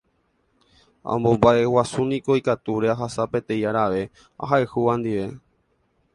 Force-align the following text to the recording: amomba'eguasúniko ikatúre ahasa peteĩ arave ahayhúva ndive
amomba'eguasúniko 1.15 2.31
ikatúre 2.41 2.87
ahasa 2.95 3.23
peteĩ 3.35 3.63
arave 3.75 4.03
ahayhúva 4.49 4.93
ndive 5.03 5.27